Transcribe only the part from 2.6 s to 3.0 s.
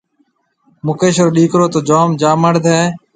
هيَ۔